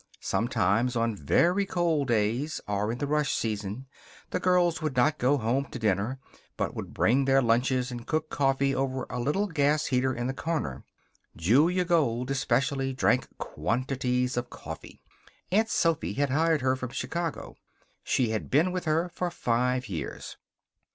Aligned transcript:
Sometimes, 0.19 0.95
on 0.95 1.15
very 1.15 1.63
cold 1.63 2.07
days, 2.07 2.59
or 2.67 2.91
in 2.91 2.97
the 2.97 3.05
rush 3.05 3.35
season, 3.35 3.85
the 4.31 4.39
girls 4.39 4.81
would 4.81 4.97
not 4.97 5.19
go 5.19 5.37
home 5.37 5.65
to 5.65 5.77
dinner, 5.77 6.19
but 6.57 6.73
would 6.73 6.91
bring 6.91 7.25
their 7.25 7.39
lunches 7.39 7.91
and 7.91 8.07
cook 8.07 8.31
coffee 8.31 8.73
over 8.73 9.05
a 9.11 9.19
little 9.19 9.45
gas 9.45 9.85
heater 9.85 10.11
in 10.11 10.25
the 10.25 10.33
corner. 10.33 10.83
Julia 11.35 11.85
Gold, 11.85 12.31
especially, 12.31 12.93
drank 12.93 13.27
quantities 13.37 14.37
of 14.37 14.49
coffee. 14.49 15.03
Aunt 15.51 15.69
Sophy 15.69 16.13
had 16.13 16.31
hired 16.31 16.61
her 16.61 16.75
from 16.75 16.89
Chicago. 16.89 17.57
She 18.03 18.29
had 18.31 18.49
been 18.49 18.71
with 18.71 18.85
her 18.85 19.07
for 19.07 19.29
five 19.29 19.87
years. 19.87 20.35